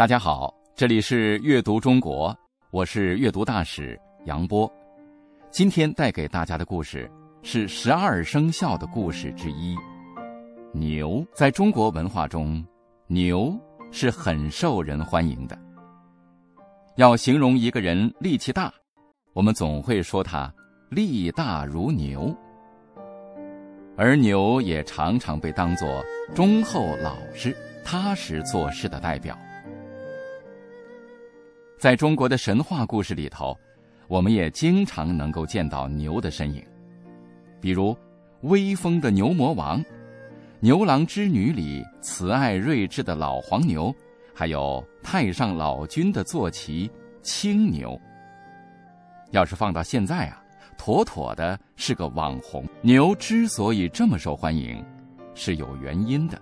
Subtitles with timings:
[0.00, 2.34] 大家好，这里是阅读中国，
[2.70, 4.66] 我是阅读大使杨波。
[5.50, 7.06] 今天带给大家的故事
[7.42, 9.76] 是十二生肖的故事之一。
[10.72, 12.64] 牛在中国文化中，
[13.08, 13.54] 牛
[13.90, 15.58] 是很受人欢迎的。
[16.96, 18.72] 要形容一个人力气大，
[19.34, 20.50] 我们总会说他
[20.88, 22.34] 力大如牛。
[23.98, 26.02] 而牛也常常被当作
[26.34, 27.54] 忠厚老实、
[27.84, 29.38] 踏实做事的代表。
[31.80, 33.58] 在中国的神话故事里头，
[34.06, 36.62] 我们也经常能够见到牛的身影，
[37.58, 37.96] 比如
[38.42, 39.82] 威风的牛魔王、
[40.60, 43.94] 牛郎织女里慈爱睿智的老黄牛，
[44.34, 46.90] 还有太上老君的坐骑
[47.22, 47.98] 青牛。
[49.30, 50.44] 要是放到现在啊，
[50.76, 52.62] 妥妥的是个网红。
[52.82, 54.84] 牛之所以这么受欢迎，
[55.34, 56.38] 是有原因的。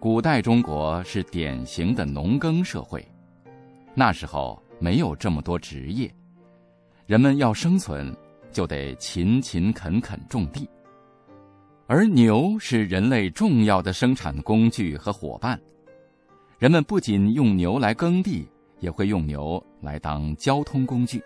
[0.00, 3.06] 古代中国是典型的农耕社会。
[3.94, 6.12] 那时候没有这么多职业，
[7.06, 8.16] 人们要生存，
[8.50, 10.68] 就得勤勤恳恳种地。
[11.86, 15.60] 而牛是人类重要的生产工具和伙伴，
[16.58, 18.48] 人们不仅用牛来耕地，
[18.80, 21.22] 也会用牛来当交通工具。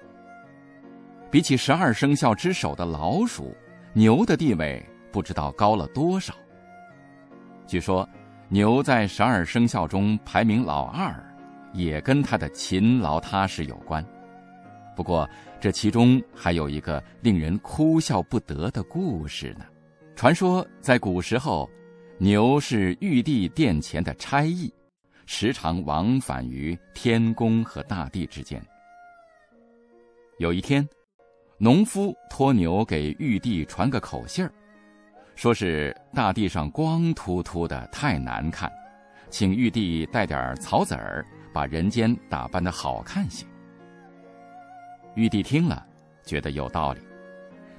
[1.30, 3.54] 比起十二生肖之首的老鼠，
[3.92, 6.34] 牛的地位不知道高了多少。
[7.66, 8.08] 据说，
[8.48, 11.22] 牛在十二生肖中排名老二。
[11.76, 14.04] 也跟他的勤劳踏实有关，
[14.96, 15.28] 不过
[15.60, 19.66] 这其中还有一个令人哭笑不得的故事呢。
[20.14, 21.68] 传说在古时候，
[22.18, 24.72] 牛是玉帝殿前的差役，
[25.26, 28.62] 时常往返于天宫和大地之间。
[30.38, 30.86] 有一天，
[31.58, 34.50] 农夫托牛给玉帝传个口信儿，
[35.34, 38.72] 说是大地上光秃秃的太难看，
[39.28, 41.26] 请玉帝带点草籽儿。
[41.56, 43.46] 把人间打扮的好看些。
[45.14, 45.86] 玉帝听了，
[46.22, 47.00] 觉得有道理，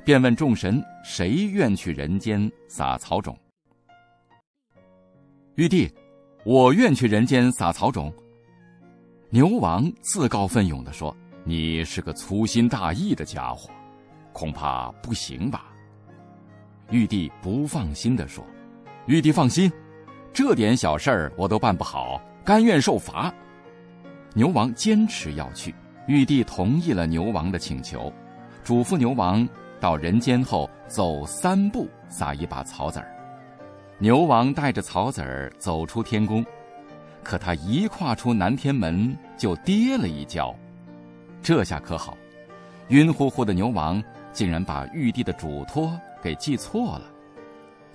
[0.04, 3.38] 便问众神：“谁愿去人间撒草种？”
[5.54, 5.88] 玉帝
[6.44, 8.12] ：“我愿去人间撒草种。”
[9.30, 13.70] 牛王自告奋勇的说：“你是个粗心大意的家伙，
[14.34, 15.72] 恐怕不行吧？”
[16.90, 18.44] 玉帝不放心的说
[19.06, 19.72] ：“玉帝放心，
[20.34, 23.32] 这点小事儿我都办不好，甘愿受罚。”
[24.38, 25.74] 牛王坚持要去，
[26.06, 28.14] 玉帝同意了牛王的请求，
[28.64, 29.50] 嘱咐牛王
[29.80, 33.12] 到人间后走三步撒一把草籽儿。
[33.98, 36.46] 牛王带着草籽儿走出天宫，
[37.24, 40.56] 可他一跨出南天门就跌了一跤，
[41.42, 42.16] 这下可好，
[42.90, 44.00] 晕乎乎的牛王
[44.32, 47.06] 竟然把玉帝的嘱托给记错了，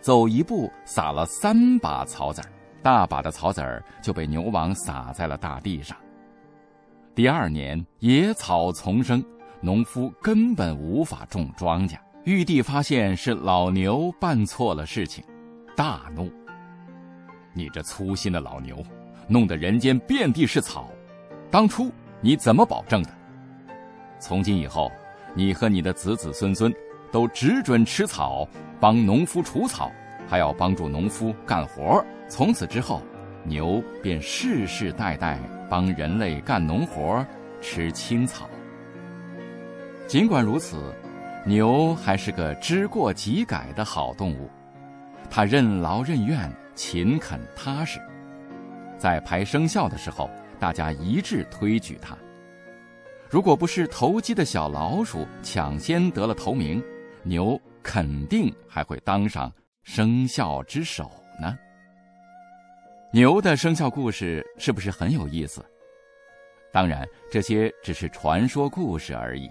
[0.01, 2.49] 走一步撒了三把草籽儿，
[2.83, 5.97] 大把的草籽儿就被牛王撒在了大地上。
[7.15, 9.23] 第二年，野草丛生，
[9.61, 11.99] 农夫根本无法种庄稼。
[12.25, 15.23] 玉帝发现是老牛办错了事情，
[15.77, 16.33] 大怒
[17.53, 18.83] ：“你这粗心的老牛，
[19.29, 20.89] 弄得人间遍地是草，
[21.51, 23.11] 当初你怎么保证的？
[24.19, 24.91] 从今以后，
[25.35, 26.73] 你和你的子子孙孙
[27.11, 28.49] 都只准吃草，
[28.81, 29.93] 帮农夫除草，
[30.27, 32.03] 还要帮助农夫干活。
[32.27, 33.03] 从此之后。”
[33.45, 35.37] 牛便世世代代
[35.73, 37.27] 帮人类干农活，
[37.63, 38.47] 吃青草。
[40.07, 40.95] 尽管如此，
[41.47, 44.51] 牛还是个知过即改的好动物，
[45.31, 47.99] 它任劳任怨、勤恳踏实。
[48.99, 50.29] 在排生肖的时候，
[50.61, 52.15] 大家一致推举它。
[53.31, 56.85] 如果不是投机的小老鼠抢先得了头名，
[57.23, 59.51] 牛肯定还会当上
[59.85, 61.11] 生肖之首
[61.41, 61.57] 呢。
[63.15, 65.63] 牛的生肖故事是不是很有意思？
[66.73, 69.51] 当然，这些只是传说故事而已。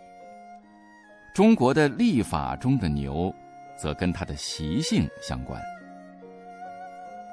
[1.32, 3.32] 中国的历法中的牛，
[3.78, 5.62] 则跟它的习性相关。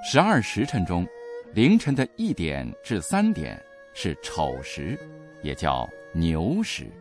[0.05, 1.07] 十二时辰中，
[1.55, 3.59] 凌晨的一点至三点
[3.95, 4.99] 是丑时，
[5.43, 6.93] 也叫牛时。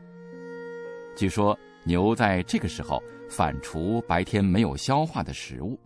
[1.18, 5.78] 据说牛在这个时候反刍白天没有消化的食物，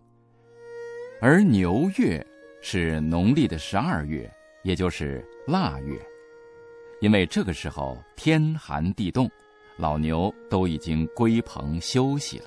[1.20, 2.24] 而牛月。
[2.62, 4.30] 是农历的十二月，
[4.62, 6.00] 也就是腊月，
[7.00, 9.28] 因为这个时候天寒地冻，
[9.76, 12.46] 老牛都已经归棚休息了。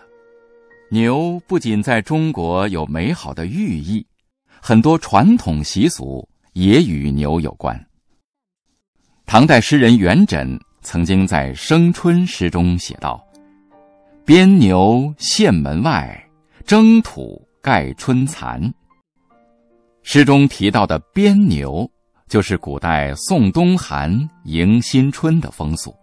[0.90, 4.06] 牛不仅在中国有美好的寓意，
[4.62, 7.78] 很多传统习俗也与牛有关。
[9.26, 13.22] 唐代诗人元稹曾经在《生春》诗中写道
[14.24, 16.30] ：“鞭牛献门外，
[16.66, 18.74] 征土盖春蚕。”
[20.08, 21.90] 诗中提到的“编牛”，
[22.30, 25.94] 就是古代送冬寒、迎新春的风俗。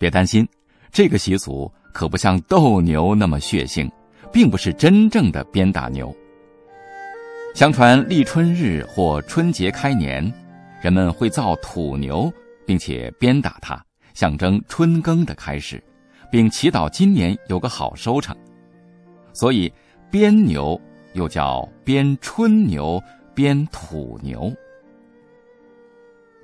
[0.00, 0.46] 别担心，
[0.90, 3.88] 这个习俗可不像斗牛那么血腥，
[4.32, 6.12] 并不是真正的鞭打牛。
[7.54, 10.20] 相传立春日或春节开年，
[10.82, 12.30] 人们会造土牛，
[12.66, 13.80] 并且鞭打它，
[14.12, 15.80] 象征春耕的开始，
[16.32, 18.36] 并祈祷今年有个好收成。
[19.32, 19.72] 所以，
[20.10, 20.78] 鞭牛
[21.18, 23.02] 又叫鞭春牛、
[23.34, 24.54] 鞭土牛。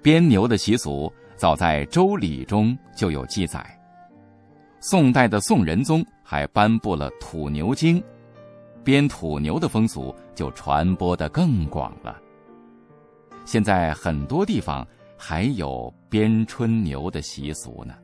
[0.03, 3.65] 鞭牛的习俗早在《周礼》中就有记载，
[4.81, 8.00] 宋代的宋仁宗还颁布了《土牛经》。
[8.82, 12.21] 鞭土牛的风俗就传播的更广了。
[13.44, 14.87] 现在很多地方
[15.17, 17.94] 还有鞭春牛的习俗呢。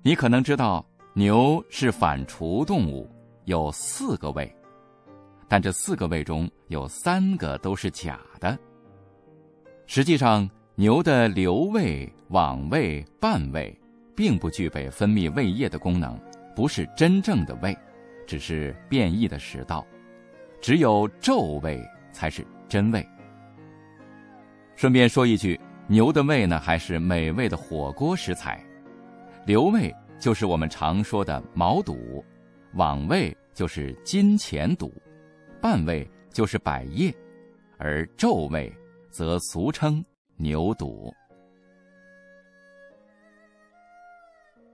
[0.00, 3.10] 你可能知道，牛是反刍动物，
[3.46, 4.50] 有四个胃，
[5.52, 8.58] 但这四个胃中有三个都是假的。
[9.86, 13.78] 实际上，牛的留胃、往胃、半胃，
[14.16, 16.18] 并不具备分泌胃液的功能，
[16.56, 17.76] 不是真正的胃。
[18.26, 19.86] 只是变异的食道，
[20.58, 23.06] 只有皱胃才是真胃。
[24.74, 28.58] 顺便说一句，牛的胃呢，还是美味的火锅食材。
[29.44, 32.24] 留胃就是我们常说的毛肚，
[32.72, 34.90] 往胃就是金钱肚，
[35.62, 37.14] 半位就是百叶，
[37.78, 38.70] 而皱胃
[39.10, 40.04] 则俗称
[40.36, 41.14] 牛肚。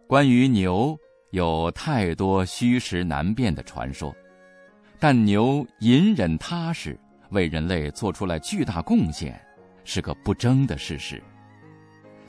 [0.08, 0.98] 关于牛。
[1.32, 4.16] 有太多虚实难辨的传说，
[4.98, 6.98] 但牛隐忍踏实，
[7.32, 9.38] 为人类做出了巨大贡献，
[9.84, 11.22] 是个不争的事实。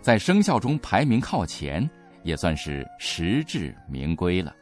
[0.01, 1.89] 在生肖中排名靠前，
[2.23, 4.53] 也算是实至名归了。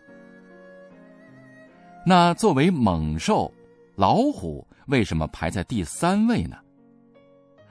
[2.05, 3.51] 那作为猛兽，
[3.97, 6.55] 老虎为什么排在第三位呢？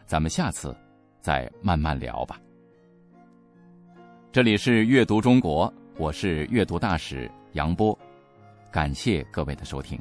[0.06, 0.76] 咱们下次
[1.20, 2.40] 再慢慢聊吧。
[4.32, 5.72] 这里是阅读中国。
[5.96, 7.96] 我是阅读大使杨波，
[8.72, 9.96] 感谢各位的收听。